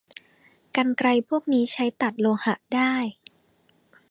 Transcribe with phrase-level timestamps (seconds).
[0.75, 2.93] กรรไกรพวกนี้ใช้ตัดโลหะได้